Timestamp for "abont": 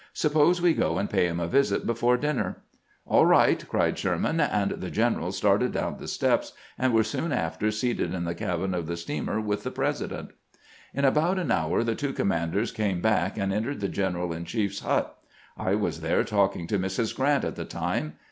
11.05-11.39